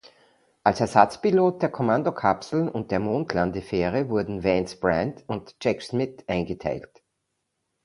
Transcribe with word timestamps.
Als 0.63 0.79
Ersatzpilot 0.79 1.61
der 1.61 1.69
Kommandokapsel 1.69 2.67
und 2.67 2.89
der 2.89 2.99
Mondlandefähre 2.99 4.09
wurden 4.09 4.43
Vance 4.43 4.79
Brand 4.79 5.23
und 5.29 5.55
Jack 5.61 5.83
Schmitt 5.83 6.27
eingeteilt. 6.27 7.03